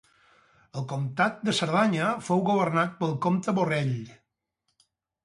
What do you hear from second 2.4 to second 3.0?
governat